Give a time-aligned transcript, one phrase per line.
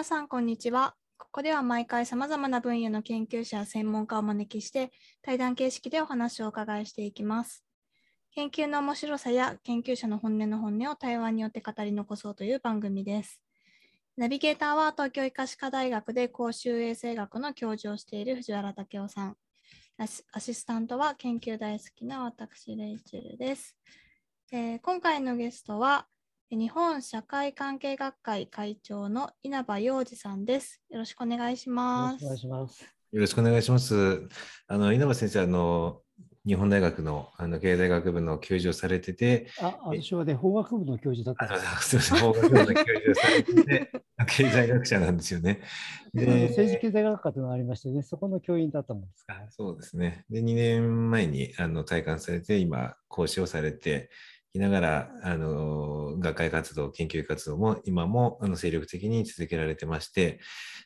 [0.00, 0.94] 皆さん、こんにちは。
[1.18, 7.66] ここでは毎回様々な分野の研究者や専門家をお招きして、対談形式でお話をお伺いしていきます。
[8.30, 13.42] 研究の面白さや研究者の本音の本音を対話によって語り残そうという番組です。
[14.16, 19.36] ナビゲーターは東京医科歯科大学で公衆衛生学の教授をしている藤原武雄さん。
[19.98, 23.76] アシアシスタントは研究大好きな私、レイチェルです。
[24.50, 26.06] えー今回のゲストは、
[26.50, 30.82] 日本社会関係学会会長の稲葉洋二さんです。
[30.90, 32.26] よろしくお願いしよろますしくお。
[32.26, 32.82] 願いします。
[33.12, 34.28] よろしくお願いします。
[34.66, 36.00] あの稲葉先生、あの
[36.44, 42.00] 日本大学のあの経済学部の教授をされてて、あ、私はね、法学部の教授だっあたんです。
[42.00, 43.92] すみません、法学部の教授をされてて、
[44.26, 45.60] 経済学者なんですよね。
[46.16, 49.50] あの政治経済学科というのがありましてね、そこの教員だったもんですから。
[49.50, 50.24] そうですね。
[50.28, 54.10] で、2年前にあの退官されて、今、講師をされて
[54.52, 60.40] いながら、あの学会活動、研究活動も今もあの精力的に続けられてまして、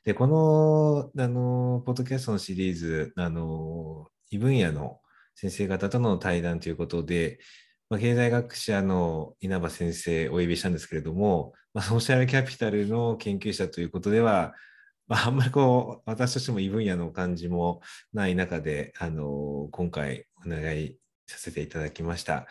[0.05, 5.01] で、この、あの、ポッドキャストのシリーズ、あの、異分野の
[5.35, 7.39] 先生方との対談ということで、
[7.89, 14.55] まあ、経済学者の稲葉先生お呼びしたんですけれども、まあ、ソーシャルキャピタルの研究者ということでは、
[15.07, 17.81] まあ、あんまりこう、私としても異分野の感じも
[18.13, 22.47] ない中で、あの、今回お願いさせていただきました。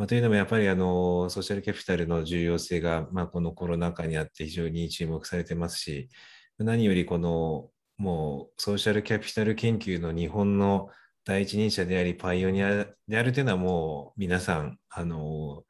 [0.00, 6.08] まあ、というのもやっぱりあのソーシャルキャピタルの重要性が、まあ、このコロナ禍にあって非常に注目されてますし、
[6.56, 10.88] 何よりこのもうソーシャルキャピタル研究の日本の
[11.26, 15.64] 第一人者でありパイオニアであるというのはもう皆さんあの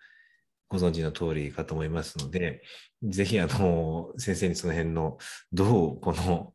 [0.68, 2.62] ご存知の通りかと思いますので、
[3.02, 5.18] ぜひあの先生にその辺の
[5.52, 6.52] どうこの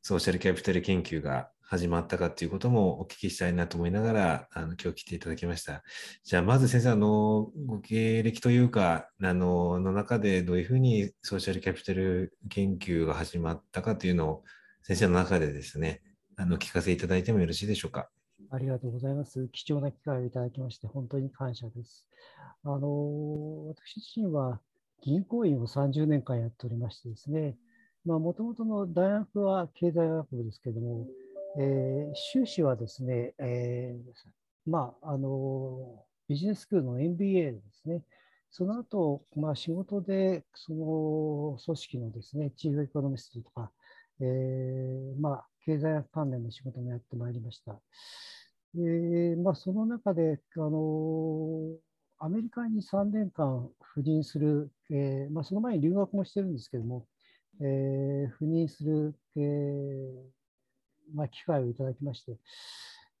[0.00, 5.82] ソーシャルキャピタル研究が始まったかということもお聞きしたいなと思いながら、あの今日来ていただきました。
[6.24, 14.44] じゃあ、まず先生、あのご経歴というか、あのの中でどういうふうにソーシャルキャピタル研究が始まったかというのを、
[14.82, 16.00] 先生の中でですね、
[16.36, 18.08] あの聞かせいただいてもよろしいでしょうか？
[18.50, 19.46] ありがとうございます。
[19.52, 22.06] 貴重な機会をいただきまして、本当に感謝です。
[22.64, 24.58] あの、私自身は
[25.02, 27.58] 銀行員を30年間やっておりましてですね、
[28.06, 31.06] まあ、もともとの大学は経済学部ですけども、
[31.56, 38.02] えー修士はですね、えーまあ、あの、ビジネススクールの MBA ですね。
[38.50, 43.72] その後、まあ、仕事で、その組織のですね、チーフエコノミストとか、
[44.20, 47.80] えーまあ、経済関連の仕事もやってまいりました。
[48.74, 51.76] でまあ、その中で、あの
[52.18, 57.06] アメリカに3年間赴任する、えーまあ、その前に留学もしてるんですけども、
[57.60, 60.37] えー赴任する、えー
[61.14, 62.38] まあ、機会をいただきまして、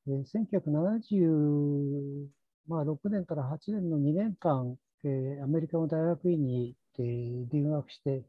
[0.06, 8.24] えー1976年から8年の2年間、えーアメリカの大学院に、えー留学して、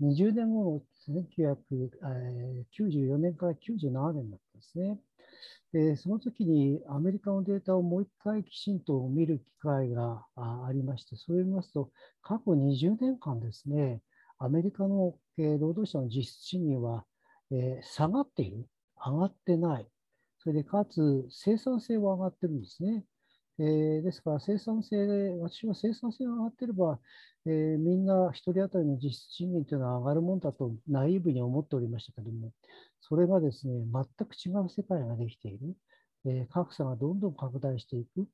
[0.00, 4.98] 20年後の1994年から97年だったんですね。
[5.72, 11.90] でその時にアメリカのデータをもう一回きちんと見る機会がありまして、それを見ますと、
[12.22, 14.00] 過去20年間ですね、
[14.38, 17.04] アメリカの、労働者の実質賃金は、
[17.82, 18.68] 下がっている、
[19.04, 19.90] 上がってない、
[20.38, 23.04] それでかつ生産性は上がってるんですね。
[23.58, 27.00] えーですから生産性で、私は生産性が上がってれば、
[27.46, 32.52] えーみんな1人当たりの実質賃金というのは上がるもんだとナイーブに思っておりましたけども、
[33.00, 35.76] それがですね、全く違う世界ができている。
[36.26, 38.26] えー格差がどんどん拡大していく。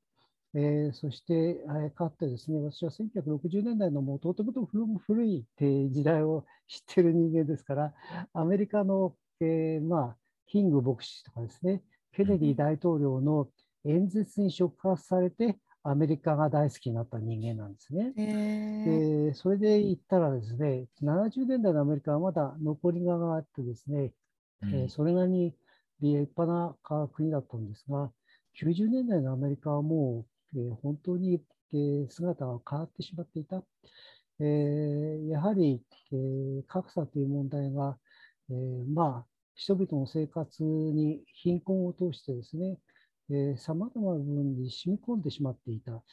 [0.53, 5.45] えーそして、えーかってですね、私は1960年代のもうとてもと古い
[5.91, 7.93] 時代を知ってる人間ですから、
[8.33, 11.81] アメリカの、えーまあ、キング牧師とかですね、
[12.11, 13.49] ケネディ大統領の
[13.85, 18.13] 演説に触発されて、アメリカが大好きになった人間なんですね。
[18.17, 24.11] えーでそれで言ったらですね、70年代のアメリカはまだ残りががあってですね、
[24.73, 25.55] えーそれなりに
[26.01, 28.11] 立派な国だったんですが、
[28.59, 31.41] 90年代のアメリカはもう、えー本当に、
[31.73, 33.63] えー姿が変わってしまっていた。
[34.39, 37.97] えーやはり、えー格差という問題が、
[38.49, 42.77] えーまあ、人々の生活に貧困を通してですね、
[43.57, 46.03] さまざまな部分に染み込んでしまっていた。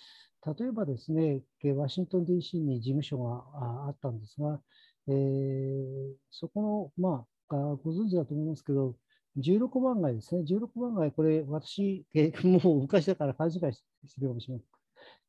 [0.58, 1.42] 例えばですね、
[1.76, 4.60] ワシントン DC に事務所があったんですが、
[5.08, 8.96] えーそこの、まあ、ご存知だと思いますけど、
[9.36, 12.06] 16番街ですね、16番街、これ、私、
[12.62, 13.82] もう昔だから勘違いし
[14.14, 14.60] てるかもしれま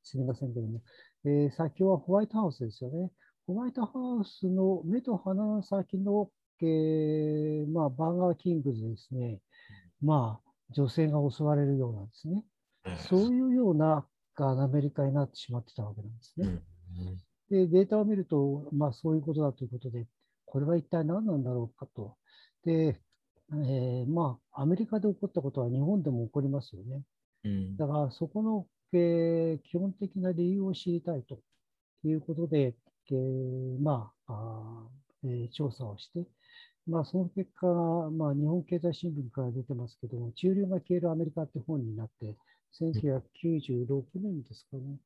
[0.04, 0.82] せんませんけども、
[1.26, 3.12] えー先はホワイトハウスですよね。
[3.48, 6.32] ホワイトハウスの目と鼻の先の、
[6.66, 9.40] えーまあ、バーガーキングズですね、
[10.02, 12.44] まあ、女性が襲われるようなんですね。
[13.10, 16.48] そういうようなあアメリカになってしまってたわけなんですね。
[16.48, 16.62] うん
[17.50, 20.06] で、データを見ると、まあそういうことだということで、
[20.46, 22.16] これは一体何なんだろうかと。
[22.64, 23.00] で、
[23.52, 27.02] えー、まあ、アメリカで起こったことは日本でも起こりますよね。
[27.46, 31.40] うん、だから、そこの、えー、基本的な理由を知りたいと
[32.04, 32.76] いうことで、
[33.12, 34.88] えー、まああ、
[35.24, 36.28] えー、調査をして、
[36.90, 42.36] まあ、その結果、まあ、日本経済新聞から出てますけども、中流が消えるアメリカって本になって、
[42.80, 44.98] 1996年ですかね、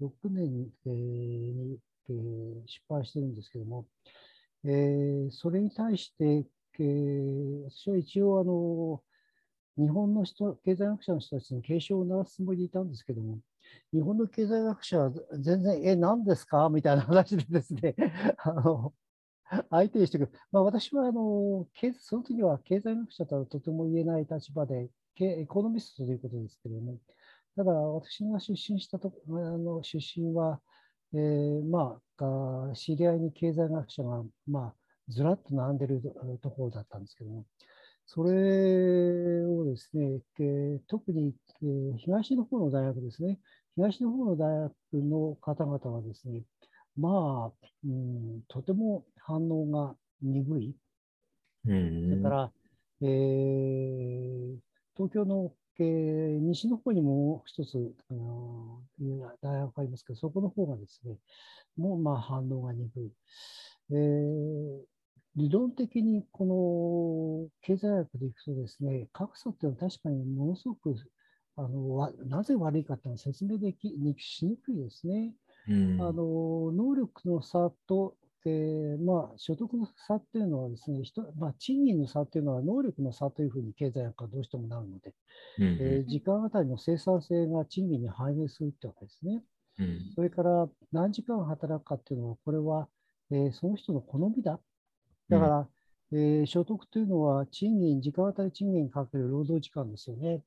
[0.00, 1.78] 6年、えー、に、
[2.10, 3.86] えー、出版してるんですけども、
[4.64, 6.46] えー、それに対して、
[6.78, 9.02] えー、私は一応あの、
[9.78, 13.38] 日本の人、経済学者の人たちに警鐘を鳴らすつもりでいたんですけども、
[13.92, 16.68] 日本の経済学者は全然、え、何ですか？
[16.68, 17.94] みたいな話でですね、
[18.38, 18.92] あの、
[19.70, 20.32] 相手にしてくる。
[20.52, 21.66] まあ、私はあの
[21.98, 26.98] その時は経済学者とはとても言えない立場で、エコノミストということですけれども、
[27.56, 30.60] ただ私が出身したとあの出身は、
[31.12, 34.74] えー、まあ、知り合いに経済学者が、まあ、
[35.08, 36.00] ずらっと並んでる
[36.40, 37.44] ところだったんですけども、
[38.06, 43.38] それをですね、えー、特に、えー、東の方の大学ですね、
[43.74, 46.42] 東の方の大学の方々はですね、
[46.96, 50.76] まあ、うん、とても反応が鈍い。
[51.66, 52.52] うん、それから、
[53.02, 54.56] えー、
[54.96, 58.82] 東京の、えー、西の方にも一つ、あの
[59.42, 61.16] 大学がありますけど、そこの方がですね、
[61.76, 63.12] もうまあ反応が鈍い。
[63.92, 64.82] えー、
[65.36, 70.96] 理論的にこの経済学でいくとですね、格差っていうのは確かにものすごく
[71.56, 75.34] あのなぜ悪いかっていうのは説明できしにくいですね。
[75.68, 78.14] うん、あの能力の差と、
[78.46, 85.14] えーまあ、所得の差っていうのはですね、人まあ、賃金の差っていうのは能力の差というふうに経済学はどうしてもなるので、
[85.58, 89.42] うん、えー、時間あたりの生産性が賃金に反映するってわけですね。
[89.78, 92.88] うん、それから何時間働くかっていうのは、これは、
[93.30, 94.58] えー、その人の好みだ。
[95.28, 95.68] だから、
[96.12, 100.42] えー、所得というのは賃金、時間あたり賃金かける労働時間ですよね。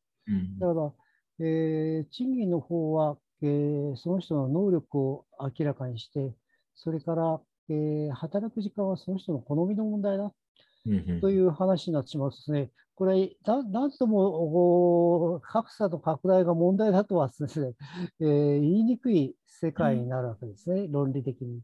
[0.59, 0.93] だから、
[1.39, 6.33] えー、賃金の方は、えー、その人の能力を明らかにして、
[6.75, 10.31] それから、えー、働く時間はその人の好みの問題だ。
[11.21, 17.74] という話になってしまうとですね、これ、なんとも格差の拡大が問題だとはですね、
[18.19, 21.62] えー、言いにくい世界になるわけですね、うん、論理的に。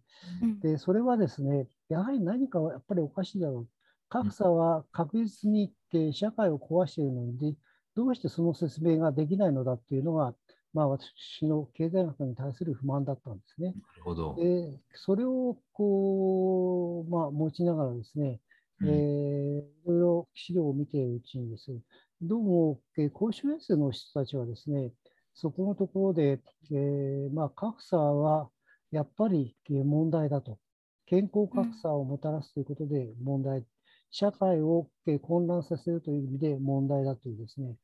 [0.61, 3.67] で、それはですね、やはり何かやっぱりおかしいだろう。
[4.07, 5.71] 格差は確実に
[6.13, 7.57] 社会を壊しているのに、
[7.95, 10.33] どうしてその説明ができないのだっていうのが、
[10.73, 13.69] まあ、私の経済学に対する不満だったんですね。
[13.69, 18.39] なるほどでそれをこう、まあ、持ちながらですね、
[18.81, 21.79] うん、えー、いろいろ資料を見ているうちにですね、
[22.21, 24.91] どうも、えー、公衆衛生の人たちはですね、
[25.33, 26.39] そこのところで、
[26.71, 28.49] えーまあ、格差は
[28.91, 30.59] やっぱり問題だと。
[31.05, 33.65] 健康格差をもたらすということで問題、うん、
[34.11, 34.87] 社会を
[35.23, 37.75] 混乱させるという意味で問題だというですね、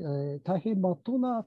[0.00, 1.46] えー、大変まっとうな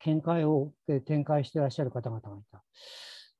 [0.00, 0.72] 見解を
[1.06, 2.62] 展開していらっしゃる方々がいた。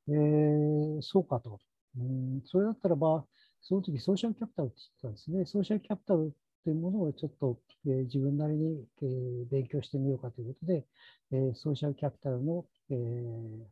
[0.09, 1.61] えー、そうかと。
[1.99, 3.25] うん、それだったらば、
[3.61, 5.47] その時ソーシャルキャピタルって言ってたんですね。
[5.47, 6.35] ソーシャルキャピタル
[6.65, 10.85] というものをちょっと、えー、自分なりに、えー、勉強してみようかということで、
[11.33, 12.95] えー、ソーシャルキャピタルの、え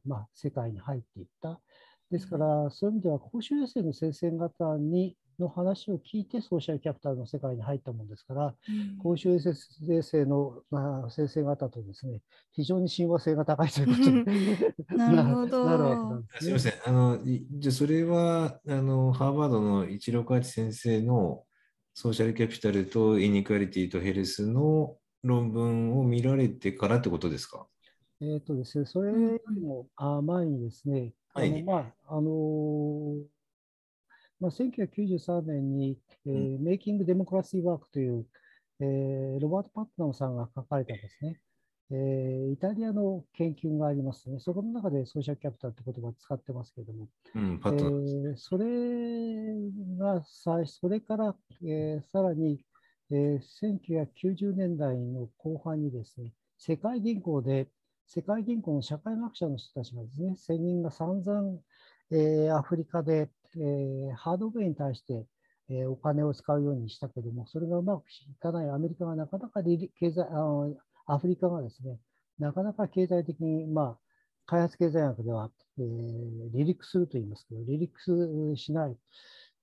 [0.07, 1.61] まあ、世界に入っていった。
[2.11, 12.21] ですから、そういう意味では公衆衛生の先生方にの話を聞いてソーシャルキャピタルの世界に入ったものですから、うん、公衆衛生の、まあ、先生方とですね、
[12.53, 15.65] 非常に親和性が高いということに なるほど。
[15.65, 16.73] なるわけなんです、ね、すみません。
[16.87, 21.45] あのじゃそれはあのハーバードの168先生の
[21.95, 27.67] ソーシャルキャピタルとイニクアリティとヘルスの論文を見られてからってことですか？
[28.21, 33.23] えっ、とですね、それよりも、あ前にですね、あの、まあ、あのー
[34.43, 35.97] まあ、1993年に、
[36.27, 38.27] えー、メイキング・デモクラシー・ワークという、
[38.81, 41.41] えー、ロバート・パットナムさんが書かれたですね、
[41.93, 44.41] えー、イタリアの研究がありますね。
[44.41, 48.67] そこの中でソーシャルキャピタルって言葉を使ってますけれども、うん、パットナム、それ
[49.97, 52.65] がさ、それから、えー、さらに、
[53.13, 57.69] えー、1990年代の後半にですね、世界銀行で、
[58.09, 61.61] 世界銀行の社会学者の人たちがですね、専任が散々、
[62.11, 65.27] えー、アフリカでえー、ハードウェアに対して、
[65.69, 70.75] えー、お金を使うようにしたけども、それがうまくいかないアメリカがなかなか経済あの、
[71.07, 71.99] アフリカがですね、
[72.39, 73.99] なかなか経済的に、まあ、
[74.47, 78.97] 開発経済学では、えー、離陸すると言いますけど、離陸しない。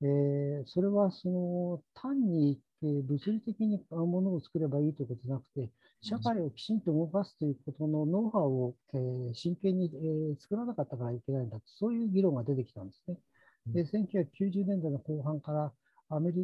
[0.01, 5.69] えー、それはその単に、えー、物理的にものを作ればいいということじゃなくて、
[6.01, 13.17] 社会をきちんと動かすということのノウハウを、えー、真剣に、えー、作らなかったからいけないんだと、そういう議論が出てきたんですね。
[13.68, 15.72] で1990年代の後半から
[16.10, 16.44] アメリ,、え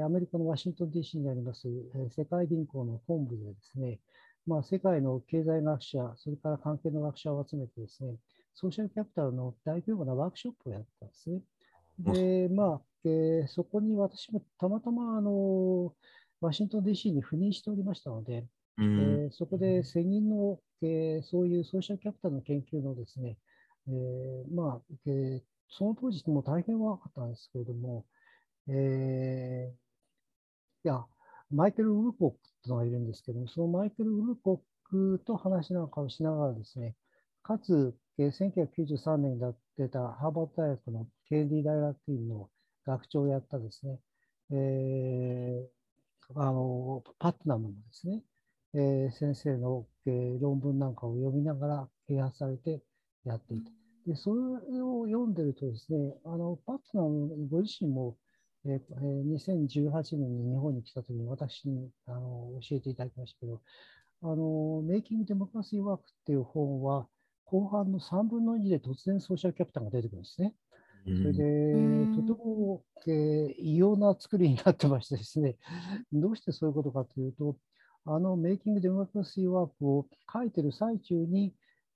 [0.00, 3.98] ー、アメリカのワシントン DC にあります、えー、世界銀行の本部でですね、
[4.46, 8.16] まあ、世界の経済学者、それから関係の学者を集めてですね、
[8.54, 11.40] ソーシャルキャピタルの大規模なワークショップをやったんですね。
[11.98, 15.94] で、まあ、えー、そこに私もたまたまあの
[16.40, 18.46] ワシントン DC に赴任しておりましたので、
[18.78, 23.36] うん、えー、そこで世銀の、えー、そういうソーシャルキャピタルの研究のですね、
[23.88, 25.42] えー、まあ、えー、
[25.72, 28.04] その当時も大変若かったんですけれども、
[28.68, 31.04] えー、いや、
[31.50, 36.94] マイケル・ウルコックというのがいるんですけども、そのマイケル・ウルコックと話なんかをしながらですね、
[37.42, 42.50] かつ、1993年に出たハーバード大学のケネディ大学院の
[42.86, 43.98] 学長をやったですね、
[44.50, 48.22] えー、あのパットナムのですね、
[48.74, 52.82] えー、先生の、えー、論文なんかを読みながら啓発されて
[53.24, 53.81] やっていた。
[54.06, 58.16] で、それを読んでるとですね、あのパットナムご自身も、
[58.64, 63.60] えー、2018年に日本に来たときに私にあの教えていただきましたけど、
[64.22, 67.06] あの、メイキング・デモクラシー・ワークっていう本は、
[67.44, 70.54] 後半の3分の2で突然ソーシャルキャピタルが出てくるんですね。
[71.04, 75.56] それで、とても、えー、異様な作りになってましてですね、
[76.12, 77.56] どうしてそういうことかというと、
[78.04, 81.52] あのメイキング・デモクラシー・ワークを書いてる最中に、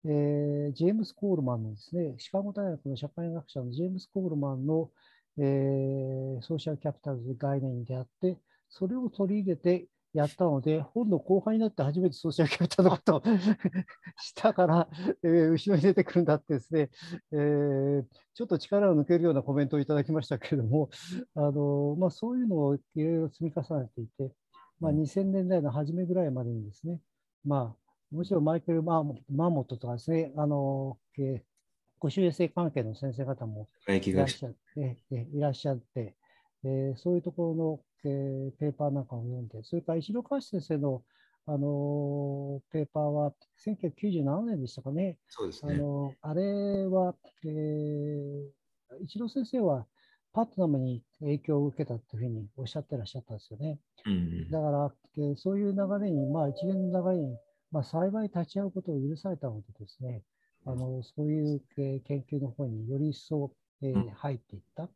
[0.08, 4.90] えー、ジェームス・コールマンのですね、シカゴ大学の社会学者のジェームス・コールマンの、
[5.38, 13.22] えー、ソーシャルキャピタルズ概念であって、それを取り入れてやったので、本の後半になって初めてソーシャルキャピタルのことを
[14.22, 14.88] したから、
[15.24, 16.88] えー、後ろに出てくるんだってですね、
[17.32, 20.88] えー、ちょっと力を抜けるようなコメントをいただきましたけれども、
[21.34, 24.32] あのまあ、そういうのをいろいろ積み重ねていて、
[24.78, 27.00] まあ、2000年代の初めぐらいまでにですね、
[27.44, 27.85] まあ、
[28.16, 31.40] もちろんマイケル・マーモットとかですね、あの、えー、
[31.98, 36.16] 公衆衛生関係の先生方もいらっしゃって、えいらっしゃって、
[36.64, 41.02] えー、そういうところの、えー、ペーパーなんかを読んで、それから石野川先生の、
[41.48, 43.32] あのペーパーは
[43.64, 45.16] 1997年でしたかね。
[45.28, 45.74] そうですね。
[45.74, 49.86] あのあれは、えー、一郎先生は
[50.32, 53.78] パットナムに影響を受けたというふうにおっしゃってらっしゃったんですよね。
[54.06, 57.38] うん、だから、えー、そういう流れに、まあ、一連の流れに、
[57.70, 60.22] まあ、幸い立ち会うことを許されたのでですね、
[60.64, 64.84] あのそういう、えー、研究の方により一層、えー、入っていった。
[64.84, 64.90] うん、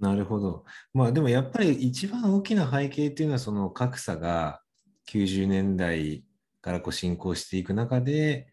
[0.00, 0.64] なるほど。
[0.92, 4.60] まあでもやっぱり一番大きな背景っていうのはその格差が
[5.10, 6.24] 90年代
[6.60, 8.48] からこう進行していく中で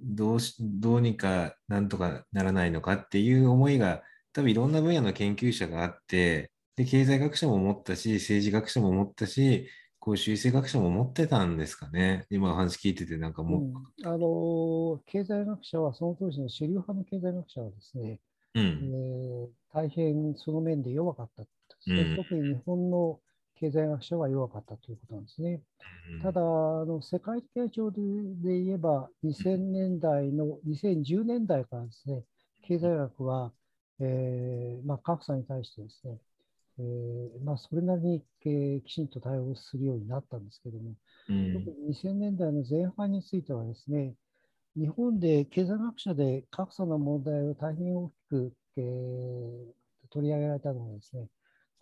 [0.00, 4.02] どうしどうにかなんとかならないのかっていう思いが
[4.34, 9.68] 多分いろんな分野の研究者があって、で、経済学者も持ったし、政治学者も持ったし、
[10.04, 12.26] 公衆衛生学者も持ってたんですかね？
[12.28, 18.20] 今お話聞いてて、なんかもう、うん、あの経済学者は、その当時の主流派の経済学者はですね、
[18.54, 23.18] うん、えー、大変その面で弱かった、うん、特に日本の
[23.58, 25.62] 経済学者は弱かったということなんですね。
[26.12, 26.44] うん、ただあ
[26.84, 32.24] の、世界的な状況で言えば、2000年代の、2010年代からですね、
[32.66, 33.52] 経済学は
[34.00, 36.18] えーまあ、格差に対してですね、
[36.78, 40.94] えーまあ、それなりに、えー、きちんと対応するようになったんですけども、
[41.28, 44.14] うん、特に2000年代の前半についてはですね、
[44.76, 51.28] 日本で経済学者で格差の問題を大変大きく、えー、取り上げられたのはですね、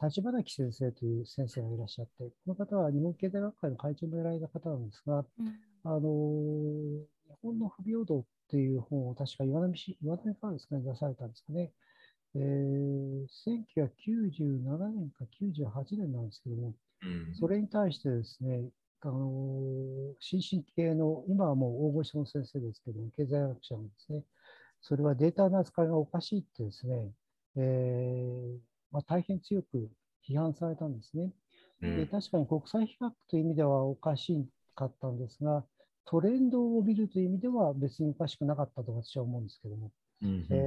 [0.03, 11.73] 立花木先生という先生がいらっしゃって、この方は日本経済学会の会長もやられた方なんですが、うん、あの日本の不平等っていう本を確か岩波市、岩波からですかね、出されたんですかね。
[12.35, 13.27] えー、
[13.77, 18.69] 1997年か98年なんですけども、うん、それに対してですね、
[19.01, 24.23] あの新進気系の、今はもう大御所の先生ですけども、経済学者もですね、
[24.81, 27.11] それはデータの扱いがおかしいってですね、
[27.57, 28.59] えー
[28.91, 29.91] まあ、大変強く
[30.29, 31.31] 批判されたんですね。
[31.81, 34.47] で確かに国際比較という意味ではおかし
[34.77, 35.65] かったんですが、
[36.05, 39.91] トレンドを見るという意味では別におかしくなかったと私は思うんですけども、
[40.23, 40.47] うん。
[40.51, 40.59] えー、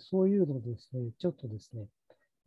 [0.00, 1.86] そういうのですね、ちょっとですね、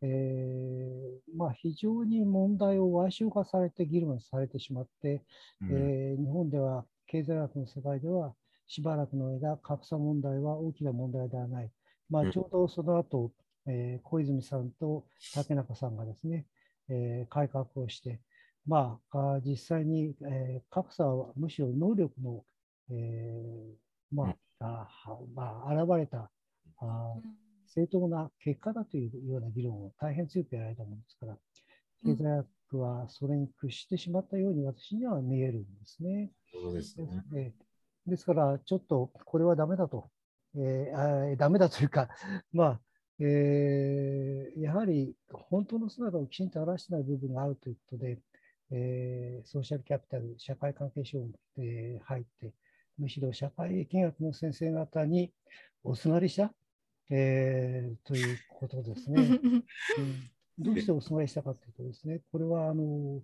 [0.01, 5.24] えーまあ、非常に問題を矮小化されて議論されてしまって、
[5.62, 8.34] うん、えー、日本では経済学の世界では
[8.68, 11.72] しばらくの間、格差問題は大きな問題ではない。
[12.10, 13.32] まあ、ちょうどその後、
[13.65, 16.46] うん、えー、小泉さんと竹中さんがですね、
[16.89, 18.20] えー、改革をして、
[18.65, 22.44] まあ、実際に、えー、格差はむしろ能力の、
[22.91, 26.29] えーまあ、あまあ、現れた
[26.78, 27.16] あ
[27.68, 31.38] 正当な結果だというような議論を大変強くやられたものですから、
[32.04, 36.32] 経済学はそれに屈してしまったように私には見えるんですね。
[36.52, 37.54] そうですね。
[38.08, 40.10] ですから、ちょっとこれはダメだと、
[40.56, 42.10] えー、ダメだというか、
[42.52, 42.82] まあ、
[43.20, 48.20] えーやはり本当の姿をきちんと表してない部分があるということで、
[48.72, 52.54] えーソーシャルキャピタル、社会関係省に、えー入って、
[52.98, 55.32] むしろ社会見学の先生方に
[55.84, 56.54] おすがりした、
[57.10, 59.22] えーということですね。
[59.22, 59.63] うん。
[60.60, 63.22] どうしておすがりしたかというとですね、これはあの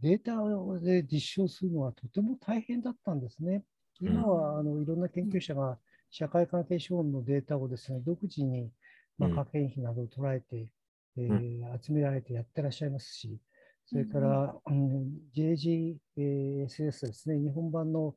[0.00, 0.36] データ
[0.80, 3.64] で実証するのはとても大変だったんですね。
[4.00, 5.78] 今はあのいろんな研究者が
[6.10, 8.70] 社会関係資本のデータをですね、独自に、
[9.18, 9.34] まあ、うん。
[9.34, 10.68] 科研費などを捉えて、
[11.16, 13.38] えうー集められてやってらっしゃいますし、
[13.86, 18.14] それから、うん、JGSS ですね、日本版の、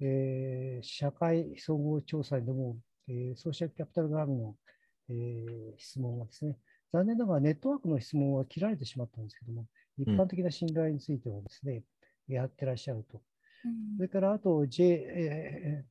[0.00, 2.76] えー社会総合調査でも、
[3.08, 4.56] えーソーシャルキャピタル側の、
[5.08, 6.56] えー質問がですね、
[6.92, 9.66] 残念ながらネットワークの質問は切られてしまったんですけども、
[9.98, 11.82] 一般的な信頼についてはですね、
[12.28, 13.20] やってらっしゃると。
[13.96, 15.84] それからあと J、え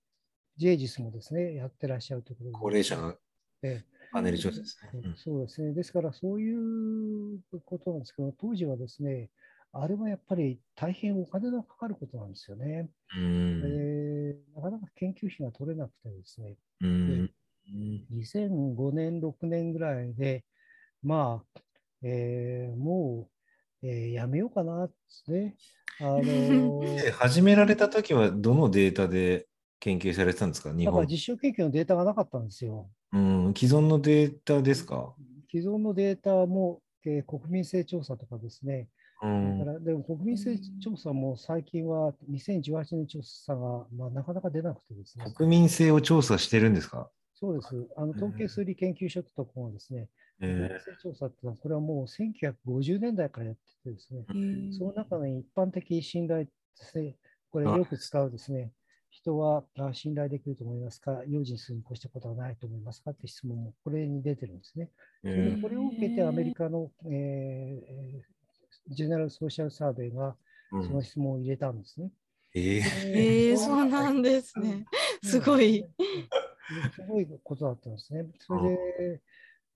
[0.59, 2.57] ー、JGIS もですね、やってらっしゃるということで。
[2.59, 3.15] 高齢者の
[3.63, 5.13] えパネル調査ですえね。
[5.15, 5.73] そうですね。
[5.73, 9.29] ですから、そういうことなんですけど、当時はですね、
[9.71, 12.89] あれはやっぱり大変お金のかかることなんですよね。
[13.15, 13.61] うん。
[13.65, 14.00] えー
[14.55, 17.31] なかなか研究費が取れなくてですね、うん。
[18.13, 20.43] 2005年、6年ぐらいで、
[21.03, 21.61] まあ、
[22.03, 23.27] えーも
[23.83, 25.55] う、えーやめようかなですね。
[25.99, 29.47] あのーで始められた時はどのデータで
[29.79, 30.73] 研究されてたんですか？
[30.73, 31.05] 日本。
[31.07, 32.89] 実証研究のデータがなかったんですよ。
[33.13, 33.53] うん。
[33.55, 35.13] 既存のデータですか？
[35.49, 38.87] 既存のデータも、えー国民性調査とかですね、
[39.21, 39.65] うだんか。
[39.73, 47.09] らでも国民性調査も最近は2018年調査が、まあ、なかなか出なくてですね、国民性を調査してるんですか？
[47.33, 47.87] そうです。
[47.97, 50.09] あの統計数理研究所とかもですね、
[50.39, 54.25] 国民え性調査っていうのは、これはもう1950年代からやっててですね、
[54.77, 57.15] その中の一般的信頼ですね、
[57.51, 57.77] これあ。
[57.77, 58.71] よく使うですね、
[59.09, 63.09] 人はあ信頼できると思いますか、用心するに越したことはないと思いますか？
[63.11, 64.89] って質問もこれに出てるんですね。
[65.61, 68.40] これを受けてアメリカの、えーえー
[68.87, 70.35] ジェネラルソーシャルサーベイが
[70.71, 72.09] うんその質問を入れたんですね。
[72.53, 72.81] えー
[73.51, 74.85] えー、そうなんですね。
[75.23, 75.79] すごい。
[75.79, 75.87] うん
[76.95, 78.25] すごいことだったんですね。
[78.39, 79.21] それで、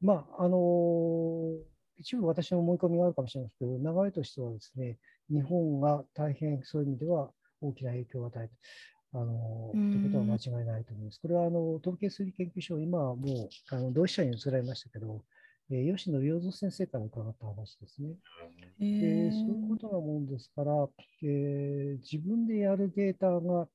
[0.01, 4.97] まあ、あのー一部私の思い込みがあるかもしれないですけど、流れとしてはですね、
[5.29, 7.29] 日本が大変そういう意味では
[7.61, 8.53] 大きな影響を与えて、
[9.13, 11.21] あのということは間違いないと思います。
[11.21, 15.23] これはあの統計数理研究所、今はもうあの同志社に移られましたけど、
[15.71, 18.09] えー吉野良三先生から伺った話ですね。
[18.79, 20.71] えでーそういうことなもんですから、
[21.23, 23.67] えー自分でやるデータが、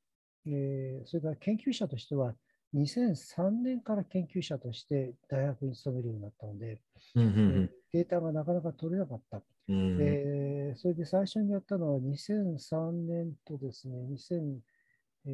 [0.46, 2.34] えーそれから研究者としては、
[2.74, 6.80] 2003年から研究者として大学に勤めるようになったので、
[7.16, 9.42] うんうえーんデータがなかなか取れなかった。
[9.68, 14.58] うんうんでそれで最初にやったのは2003年とですね、2000、
[15.26, 15.30] え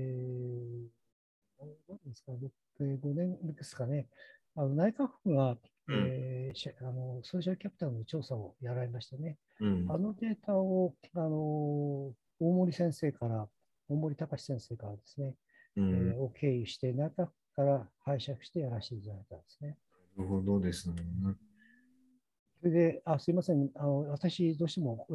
[1.60, 2.32] ー、何ですか、
[2.80, 4.08] 5年ですかね、
[4.54, 5.56] あの内閣府が、
[5.88, 9.36] うんえーしあのソーシャルキャピタルの調査をやられましたね。
[9.60, 13.48] うんあのデータを、あの大森先生から、
[13.88, 15.34] 大森隆先生からですね、
[15.76, 19.76] えうんーを経由して、内閣府から拝借してやらせていただいたんですね。
[20.16, 20.96] なるほどですね。
[22.60, 25.06] それで、あすいません、あの私、どうしても、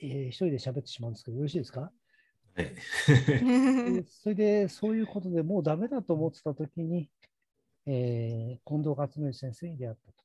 [0.00, 2.64] えー一人で喋ってしまうんですけど、よろしいですか、はい。
[3.94, 7.10] でそれで、そういうことでもうダメだと思ってたときに、
[7.86, 10.24] えー近藤克則先生に出会ったと。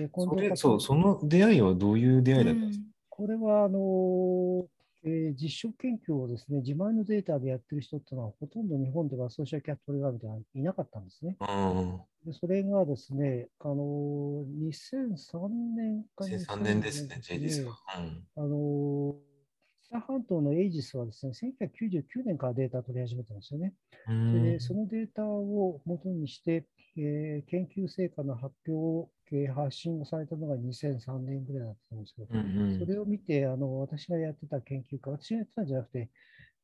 [0.00, 4.66] で近それ藤克そう、その出会いはどういう出会いだったんですか、これはあのー
[5.04, 11.36] えー実証研究をですね、自前のデータでやってる人っていうのは、ほとんど日本ではソーシャルキャピタルガードはいなかったんですね。
[11.38, 17.78] あでそれがですね、あのー2003年あ、か2003年ですね、J ですねか。
[17.98, 23.74] うんあのー北半島のエイジスはですね、1999年からデータを取り始めたんですよね。
[24.06, 36.10] でそのデータを元にして、えー研究成果の発表を、えー発信をされたのが2003年ぐらいだったんですけど、うんうんそれを見て、あの私がやってた研究会、私がやってたんじゃなくて、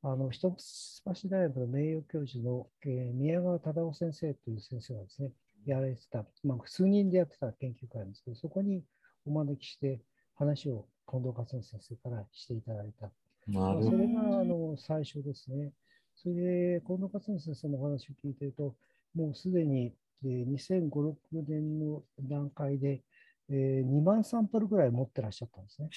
[0.03, 5.31] あの一橋大学の名誉教授の、えー宮川忠夫先生という先生がですね、
[5.67, 8.83] やられてた、まあ、数人でやってた研究会なんですけど、そこに
[9.25, 10.01] お招きして
[10.43, 13.07] 話を近藤克則先生からしていただいた。
[13.49, 13.83] なまあ。
[13.83, 15.73] それがあの最初ですね。
[16.17, 16.35] それ
[16.79, 18.75] で、近藤克則先生のお話を聞いていると、
[19.15, 21.15] もうすでに、えー2005、6
[21.49, 23.03] 年の段階で、
[23.51, 25.91] えー2万サンプルぐらい持ってらっしゃったんですね。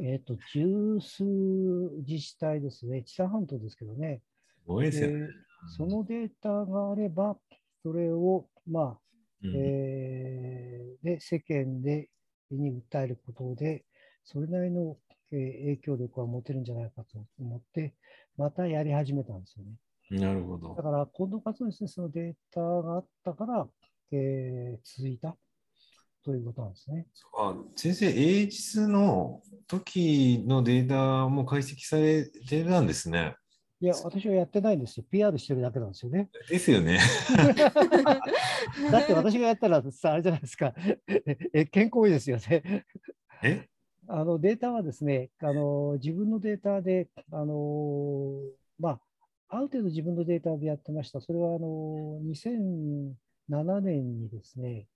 [0.00, 1.24] えっ、と、十数
[2.06, 4.22] 自治体ですね、知多半島ですけどね。
[4.62, 5.18] すごいですよね。
[5.20, 5.28] で
[5.76, 7.36] そのデータがあれば、
[7.82, 8.98] それを、まあ、
[9.42, 12.08] うんえーで、世間で
[12.54, 13.84] に訴えることで、
[14.24, 14.96] それなりの、
[15.30, 17.94] えー影響力は持てるんじゃないかと思って、
[18.36, 19.72] またやり始めたんですよね。
[20.10, 20.82] なるほどだ。
[20.82, 23.68] から、近藤克則先生のデータがあったから、
[24.12, 25.36] えー続いた
[26.24, 27.06] ということなんですね。
[27.38, 33.34] あ先生、英実の時のデータも解析されてたんですね。
[33.80, 35.06] いや、私はやってないんですよ。
[35.08, 36.30] PR してるだけなんですよね。
[36.48, 36.98] ですよね。
[38.90, 40.74] だって私がやったらさ、あれじゃないですか。
[41.52, 42.84] え健康いいですよね。
[43.42, 43.68] え？
[44.08, 48.40] あのデータはですね、あの自分のデータで、あの
[48.78, 49.00] まあ、
[49.48, 51.20] ある程度自分のデータでやってました。
[51.20, 54.86] それはあの2007年にですね、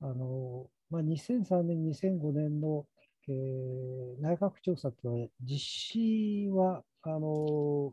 [0.00, 2.84] あのまあ、2003年、2005年の、
[3.28, 7.92] えー内閣調査というのは、実施はあの、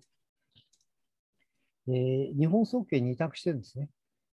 [1.88, 3.90] えー日本総研に委託してるんですね。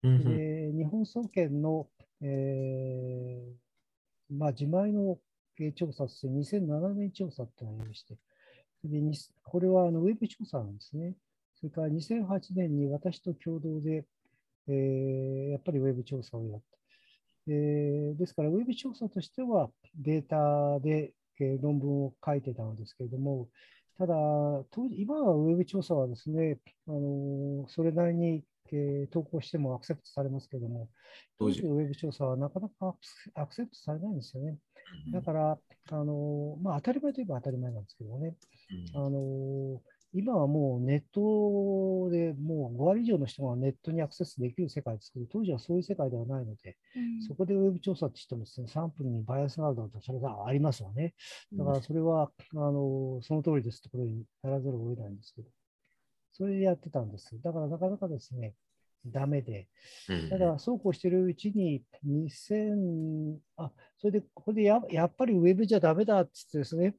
[0.04, 1.88] うんうんで日本総研の、
[2.22, 5.18] えーまあ、自前の
[5.60, 8.16] えー調査として2007年調査ってのがありまして、
[8.84, 11.16] でにこれはあのウェブ調査なんですね。
[11.60, 14.06] それから2008年に私と共同で、
[14.68, 16.78] えーやっぱりウェブ調査をやった。
[17.48, 23.48] えーですから、ウェブ調査としてはデータで、えー論文を書いてたんですけれども、
[23.98, 24.14] ただ、
[24.72, 30.88] 当時今はウェブ調査はですね、あのーそれなりに、えー投稿してもアクセプトされますけれども、
[31.40, 32.96] 当当時時のウェブ調査はなかなか
[33.36, 34.58] アクセプトされないんですよね。
[35.12, 35.60] だから、
[35.92, 38.36] あのーまあ、当たり前といえば当たり前なんですけどね、
[38.96, 39.78] あのー
[40.13, 46.78] 今はもうネットでもう5割以上の人がネットにアクセスできる世界ですけど、当時はそういう世界ではないので、
[47.28, 51.13] そこでウェブ調査ってしてもですね、サンプルにバイアスがあるのとそれがありますよね。
[51.54, 53.80] だからそれは、あのその通りです。
[53.80, 55.50] ってことにならざるを得ないんですけど、
[56.32, 57.39] それでやってたんです。
[57.41, 58.54] だからなかなかですね、
[59.06, 59.67] ダメで、
[60.10, 66.96] うんただ、そうこうしてるうちに、2000、あ、それで、これでややっぱりウェブじゃダメだって言ってですね、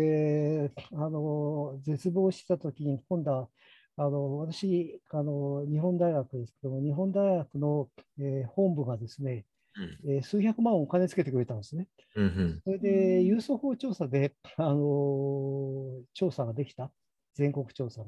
[0.00, 3.48] えーあの、絶望したときに、今度は、
[3.96, 9.44] あの、私、あの、日本大学ですけども、日本大学の、えー本部がですね、
[10.06, 11.88] えー数百万お金つけてくれたんですね。
[12.16, 16.90] うんうんそれで、郵送法調査で、あのー調査ができた、
[17.34, 18.06] 全国調査が。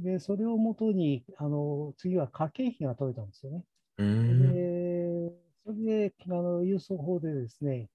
[0.00, 3.64] で、それをもとに、あの次は家計費が取れたんですよね。
[3.98, 5.32] うんで、
[5.64, 7.88] それで、あの郵送法でですね、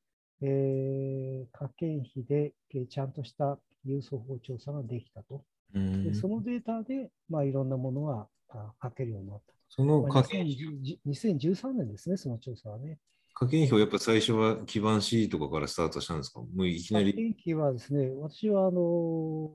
[0.45, 5.43] えー家計費で、えーちゃんとした郵送法調査ができたと。
[5.73, 9.57] うんで、そのデータで、まあ、いろんなものがあ書けるようになったと。
[9.69, 12.99] そのまあ家計2010 2013年ですね、その調査はね。
[13.35, 16.41] 家計費はやっぱ最初は基盤 C とかからスタートしたんですか？
[16.41, 17.13] もういきなり。
[17.15, 19.51] 天気はですね、私はあの、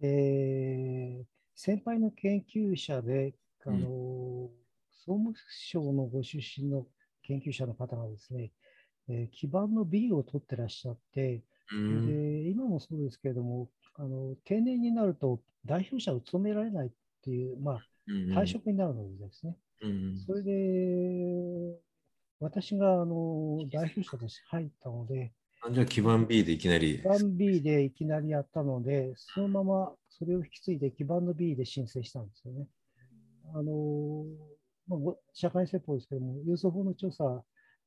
[0.00, 1.24] えー
[1.60, 3.34] 先輩の研究者で、
[3.66, 4.48] あの
[5.04, 6.86] 総務省のご出身の
[7.24, 8.52] 研究者の方がですね、
[9.08, 11.42] えー基盤の B を取ってらっしゃって、
[11.72, 16.90] うんで今もそうですけれども、あの定年になると代表者を務められないっ
[17.22, 21.78] ていう、まあ、うん退職になるのでですね、うんそれで
[22.40, 25.32] 私があの代表者として入ったので、
[25.66, 27.02] あじゃあ基盤 B でいきなり基。
[27.02, 32.66] 盤 B でいきなりやったので、そのままそれを引き継いで基盤の B で申請したんですよね。
[33.54, 34.24] あの
[34.86, 37.42] まあ、ご社会説法ですけども、郵送法の調査、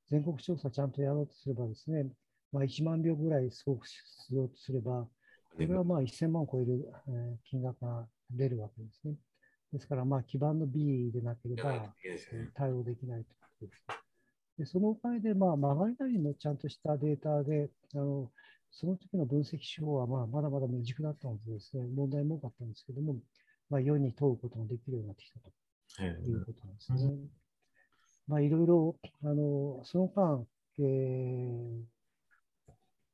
[0.10, 2.06] 全国調査ちゃんとやろうとすればですね、
[2.52, 5.08] まあ、1万票ぐらい送付しようとすれば、
[5.56, 9.16] これはまあ1000万を超える、えー金額が出るわけですね。
[9.74, 11.96] ですから、まあ、基盤の B でなければ、
[12.34, 13.86] えー対応できないということです。
[14.60, 18.32] でそのおかげで、まあ、曲がりなりのちゃんとしたデータで、あの
[18.72, 23.16] その時の分析手法は、まあ、まだまだ未熟だったのでですね、問題も多かったんですけども、
[23.70, 25.50] まあ、世に問うことができるようになってきたと
[26.30, 27.00] いうことなんですね。
[28.28, 30.46] まあ、いろいろ、あの、その間、
[30.80, 31.92] えー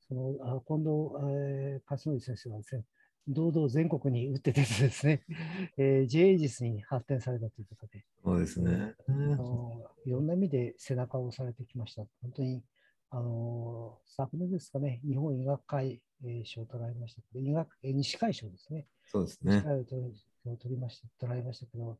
[0.07, 0.89] その、あ近藤、
[1.33, 2.83] えー、勝則先生はですね、
[3.27, 5.23] 堂々全国に打って出てですね、
[5.77, 8.95] えー、イジスに発展されたということで、そうですね。
[9.07, 12.05] あのいろんな意味で背中を押されてきました。
[12.21, 12.63] 本当に、
[13.09, 18.87] あの昨年ですかね、日本医学会、えー賞を取られましたけど、医学、えー西海賞ですね。
[19.05, 19.57] そうですね。
[19.57, 21.97] 西海賞を取りました、取られましたけど、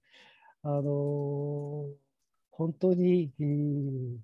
[0.64, 1.90] あの
[2.58, 4.18] 本当に、えー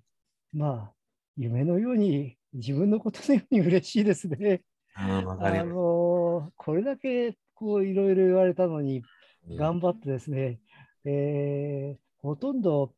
[0.52, 0.92] まあ、
[1.36, 4.62] 夢のように、自分のことのように嬉しいですね。
[4.96, 9.04] あのこれだけこういろいろ言われたのに、うん
[9.56, 10.58] 頑張ってですね、
[11.04, 12.94] えーほとんど、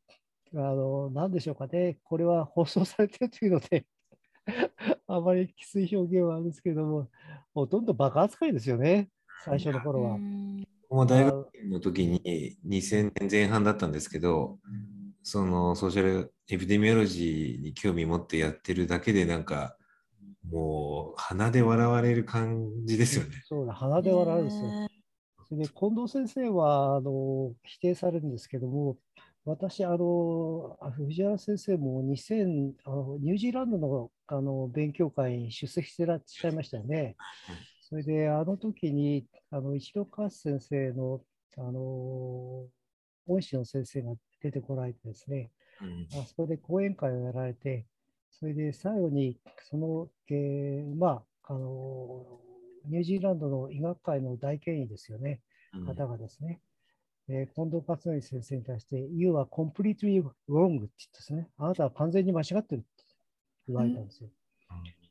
[0.54, 3.84] あの、なんでしょうかね、これは放送されてるというので、
[5.08, 7.10] あまりきつい表現はあるんですけども、
[7.52, 9.10] ほとんどバカ扱いですよね、
[9.44, 10.18] 最初の頃は。
[10.88, 14.60] 僕も大学の時に2000年前半だったんですけど、
[15.28, 19.76] そのソーシャルエピデミオロジーに興味持ってやってるだけでなんか
[20.52, 23.42] もう鼻で笑われる感じですよね。
[23.44, 24.88] そうだ、鼻で笑うんですよ。
[25.48, 28.98] それで近藤先生はあの否定されるんですけども、
[29.44, 37.16] 私、あの、藤原先生も2000あの、ニュージーランドのあの勉強会に出席してらっしゃいましたよね。
[37.80, 41.20] それで、あの時に、あの、一郎勝先生の、
[41.56, 42.68] あの、
[43.26, 44.12] 恩師の先生が
[44.46, 47.86] 出てこられてですね、うんあそこで講演会をやられて、
[48.30, 52.24] それで最後に、その、えーまあ、あの、
[52.86, 55.40] ニュージーランドの医学会の大権威ですよね。
[55.74, 56.60] うん方がですね、
[57.28, 62.86] えー近藤克則先生に対して、You are completely wrong って言ってですね、あなたは完全に間違ってるって
[63.68, 64.30] 言われたんですよ。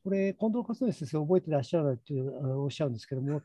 [0.04, 3.42] これ、近藤克則先生覚えてらっしゃるというあのおっしゃるんですけども、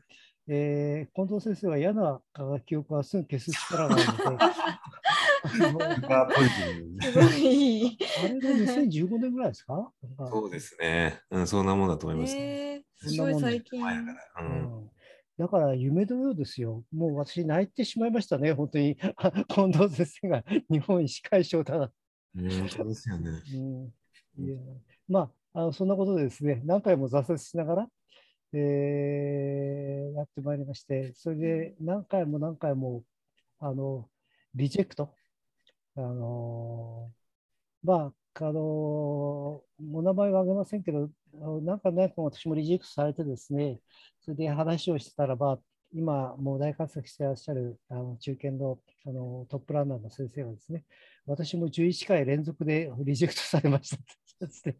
[0.47, 2.21] えー近藤先生は嫌な
[2.65, 4.45] 記憶はすぐ消す力があるので、
[5.49, 5.83] すすごい。
[8.23, 9.91] あれが2015年ぐらいですか？
[10.29, 11.19] そうですね。
[11.31, 12.35] うん、そんなもんだと思います。
[12.35, 13.81] えー、すそんなもんごい最近。
[13.81, 14.45] 前だから。
[14.45, 14.49] う。
[14.49, 14.91] うんん
[15.37, 16.83] だから夢のようですよ。
[16.93, 18.97] もう私泣いてしまいましたね、本当に。
[19.15, 21.91] あ 近藤先生が日本医師会長だな。
[22.35, 23.31] うん、本当ですよね。
[24.37, 24.57] うん、いや
[25.07, 27.87] まああの、そんなことでですね、何回も挫折しながら、
[28.53, 33.03] えーやってまいりまして、それで何回も何回も、
[33.59, 34.09] あの、
[34.53, 35.13] リジェクト。
[35.95, 37.11] あの
[37.83, 39.63] まあ、あのお
[40.01, 43.79] 名前は挙げませんけど、あの何回も何回も私もリジェクトされてですね、
[44.21, 45.59] それで話をしてたらば、
[45.93, 50.85] 今、もう大活躍してらっしゃるあの中堅のあのトップランナーの先生がですね、
[51.25, 53.99] 私も11回連続で リジェクトされましたっ
[54.39, 54.77] てつって。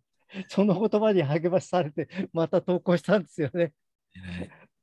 [0.47, 3.73] その言葉に励まされて、また投稿したんですよね。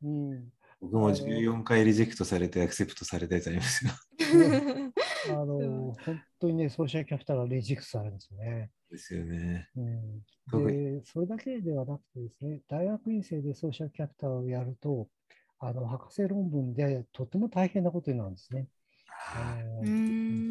[0.03, 3.93] うん、僕も14回リジェクトされてアクセプトされたやつありますよ。
[6.71, 8.71] ソーシャルキャピタルがリジェクトされるんですよね。
[8.91, 9.69] ですよね。
[9.77, 15.09] うん、特で、それだけではなくてですね、大学院生でソーシャルキャピタルをやると、
[15.61, 18.69] あの博士論文でとても大変なことになるんですね。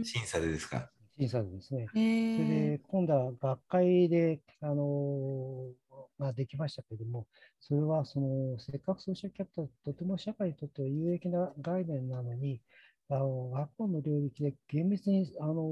[0.03, 0.91] 審査でですか？
[1.17, 1.83] 審査でですね。
[1.83, 5.71] えそれーで、今度は学会で、あの
[6.19, 7.27] まあ、できましたけれども、
[7.59, 12.61] それはそのせっかくソーシャルキャピタル、とても社会にとっては有益な概念なのに、
[13.09, 15.63] あの学校の領域で厳密に、あの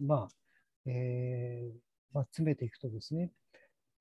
[0.00, 0.28] まあ
[0.86, 1.78] えー
[2.12, 3.30] まあ、詰めていくとですね、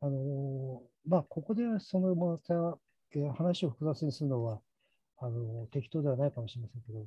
[0.02, 2.78] あのまあ、ここでそのまた
[3.16, 4.60] えー話を複雑にするのは
[5.20, 7.06] あの適当ではないかもしれませんけど、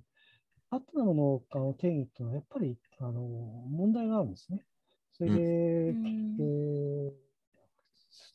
[0.70, 4.64] パットナムのあの定義っていうのはやっぱりあの問題があるんですね。
[5.12, 7.29] それで、うんえー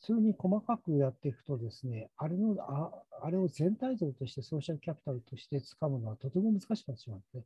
[0.00, 2.90] 普通に細かくやっていくとですね、あれのあ
[3.22, 7.44] あれを全体像としてソーシャルキャピタルとして掴むのはとても難しくなってしまうんですね。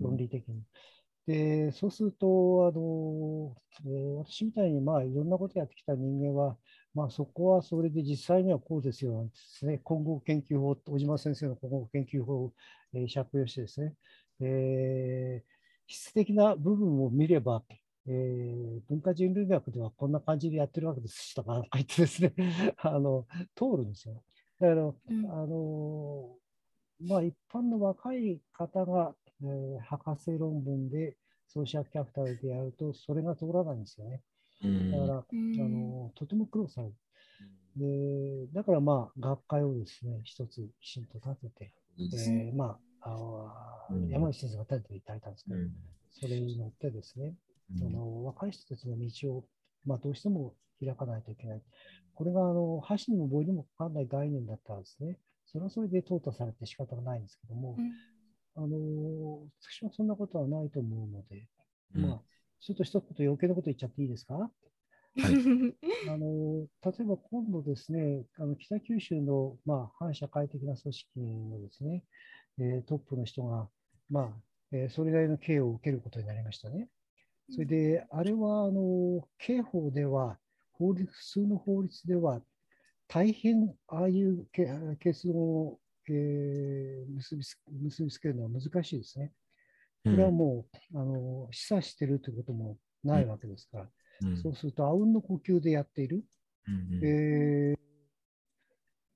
[0.00, 0.62] 論理的に。
[1.26, 6.58] で、そうすると、あのえー私みたいに、まあ、いろんなことやってきた人間は、
[6.94, 12.54] まあ、そこはそれで実際にはこうですよなんてですね、混合研究法、小島先生の混合研究法を、
[12.94, 13.94] えー借用してですね、
[14.40, 15.56] えー
[15.88, 17.62] 質的な部分を見れば、
[18.08, 22.32] えー文化人類学ではこんな感じでやってるわけですとか言ってですね、
[22.78, 24.22] あの通るんですよ。
[24.60, 25.30] だから、うん。
[25.30, 26.36] あの
[27.00, 31.16] まあ、一般の若い方が、えー博士論文で
[31.46, 34.22] ソーシャルキャピタルでやると、それが通らないんですよね。
[34.62, 34.90] うん。
[34.90, 35.60] だから、うん。
[35.60, 36.94] あのとても苦労される。
[37.76, 43.14] でだから、まあ、学会をですね、一つきちんと立てて、えーまあ、あ
[43.90, 44.08] のうん。
[44.08, 45.72] 山口先生が立てていただいたんですけど、うん。
[46.10, 47.34] それに乗ってですね、
[47.74, 47.86] うん。
[47.86, 49.44] あの若い人たちの道を、
[49.84, 51.62] まあ、どうしても開かないといけない。
[52.14, 57.92] これがあの箸にも棒にもかかんない概念だったらですね、それはそれで淘汰されて仕方がないんですけども、うん。
[58.58, 61.46] あの私はそんなことはないと思うので、
[61.94, 62.02] うん。
[62.02, 62.20] まあ、
[62.60, 64.34] ちょっと一言余計なこと言っちゃっていいですか？
[64.34, 64.50] はい。
[66.08, 72.04] あの例えば今度ですね、あの北九州の、まあ、反社会的な組織のですね、
[72.58, 73.68] えートップの人が、
[74.10, 76.88] まあえーそれなりの刑を受けることになりましたね。
[77.50, 80.38] それで、あれはあの刑法では
[80.72, 82.40] 法律、普通の法律では、
[83.08, 84.66] 大変ああいうけ
[84.98, 89.32] 結論を、えー結びつ結びつけるのは難しいですね。
[90.04, 93.84] これはもう、あの示唆してるということもないわけですから、
[94.22, 96.24] うんそうすると、あうんの呼吸でやっている。
[96.66, 97.76] うんえー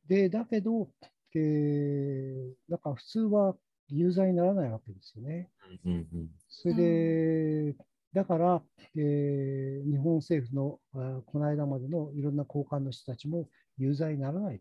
[0.07, 0.91] で、だけど、
[1.35, 3.57] えーなんか普通は
[3.89, 5.51] 有罪にならないわけですよね。
[5.85, 7.77] うんうんそれで、
[8.13, 8.63] だから、
[8.97, 14.61] えー日本政府のあこの間までのいろんな高官の人たちも有罪にならない、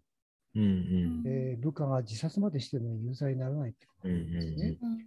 [0.55, 4.77] うんうんえー部下が自殺までしてるのに有罪にならないってことなんですよね。
[4.81, 4.97] うん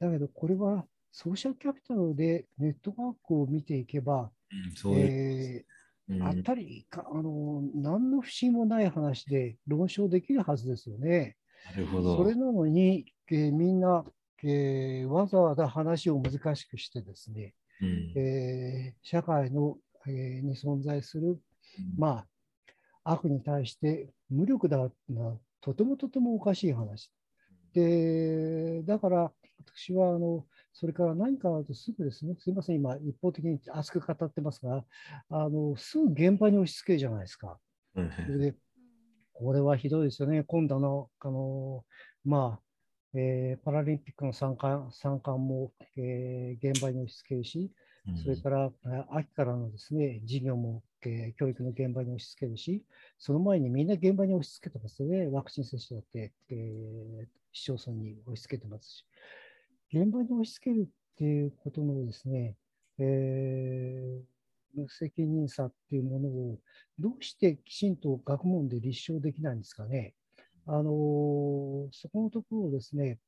[0.00, 4.32] だけど、これはソーシャルキャピタルでネットワークを見ていけば、
[4.84, 11.36] うんえーうんあったりか、あの、何の不思議もない話で論証できるはずですよね。
[11.70, 12.16] なるほど。
[12.16, 14.04] それなのに、えーみんな、
[14.42, 21.40] えーわざわざ話を難しくしてですね、うんえー社会の、えーに存在する、
[21.98, 22.24] ま
[23.04, 27.10] あ、悪に対して無力だな、とてもとてもおかしい話。
[27.74, 29.32] で、だから
[29.64, 34.84] 私はあの、それから何かあるとすぐですね、すみません、今、一方的に熱く語ってますが、
[35.30, 37.58] あのすぐ現場に押し付けるじゃないですか。
[37.94, 38.54] うんそれで、
[39.32, 40.44] これはひどいですよね。
[40.44, 41.84] 今度の、あの、
[42.24, 42.71] まあ、
[43.14, 47.70] えーパラリンピックの参加参観も、えー現場に押し付けるし、
[48.14, 52.84] それから、えー秋からのですね、授業も、えー教育の現場に押し付けるし、
[53.18, 55.26] その前にみんな現場に押し付けてますよね。
[55.28, 59.04] ワクチン接種だって、えー市町村に押し付けてますし。
[59.92, 62.56] 現場に押し付けるっていうことのですね、
[62.98, 64.22] えー
[64.74, 66.58] 無責任さっていうものを
[66.98, 70.14] どうしてきちんと学問で立証できないんですかね。
[70.66, 73.18] あのーそこのところをですね、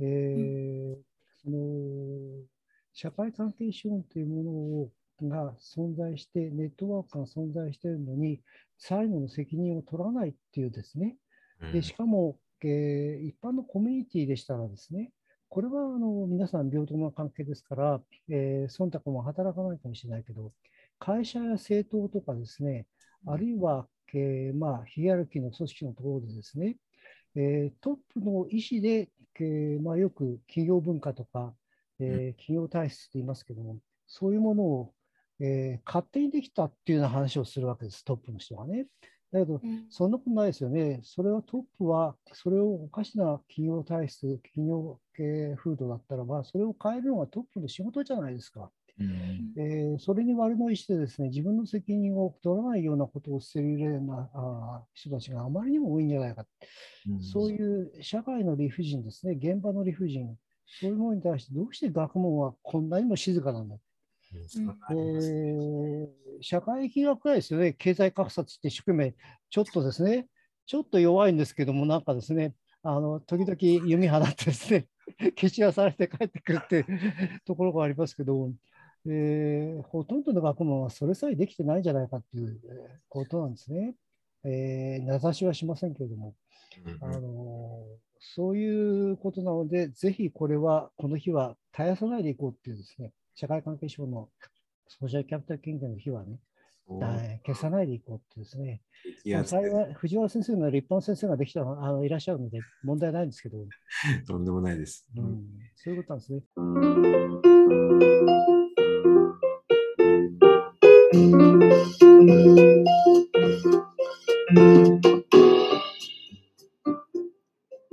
[0.00, 0.96] えー
[1.42, 2.44] その
[2.92, 4.90] 社会関係資本というものを
[5.22, 8.40] が存在して、ネットワークが存在しているのに、
[8.78, 11.16] 最後の責任を取らないっていうですね、
[11.72, 15.10] でしかも、えー一般のコミュニティでしたらですね、
[15.48, 20.52] これはあの皆さん平等な関係ですから、えー忖度も働かないかもしれないけど、
[20.98, 22.86] 会社や政党とかですね、
[23.26, 26.76] あるいは、えーまあ、ヒエラルキーの組織のところでですね、
[27.34, 31.54] えートップの意思で、えーまあ、よく企業文化とか、
[32.00, 34.94] えー企業体質って言いますけども、そういうものを、
[35.40, 38.86] えー勝手にできたっていうような話をするわけです、トップの人がね。
[39.32, 41.00] だけど、うんそんなことないですよね。
[41.02, 48.70] それはトップは、それをおかしな企業体質、企業系風土だったらば、それを変えるのがトップの仕事じゃないですか。
[48.98, 49.54] うん。
[49.58, 56.46] えーそれに悪の意思でですね、自分の責任を取らないようなことをしているようなあー人たちがあまりにも多いんじゃないか。
[57.20, 63.76] そういう社会の理不尽ですね、現場の理不尽、そういうものに対してどうして学問はこんなにも静かなんだ。
[64.94, 64.98] うん。
[65.00, 66.08] えー
[66.42, 69.14] 社会疫学はですよね、経済格差って一生懸命、
[69.48, 70.26] ちょっとですね、
[70.66, 74.86] ちょっと弱いんですけども、なんかですね、あの時々弓放ってですね、
[75.38, 76.86] 消し出されて帰ってくるっていう
[77.46, 78.52] ところがありますけど、
[79.08, 82.70] えーほとんどの学問はそれさえできてないんじゃないかっていうえー
[83.08, 83.94] ことなんですね。
[84.44, 86.34] えー名指しはしませんけれども、
[87.00, 87.84] あの
[88.18, 94.28] そういうことなので、ぜひこれは、この日は絶やさないでいこうっていうですね、社会関係省の
[94.88, 96.38] ソーシャルキャピタル研究の日はね、
[97.00, 97.06] だ
[97.44, 98.80] 消さないでいこうってですね、
[99.26, 103.58] まあ幸い藤原先生のより一般先生ができたのあのいらっしゃるので問題ないんですけど、
[104.26, 105.06] とんでもないです。
[105.16, 106.42] うん、そういうことなんですね。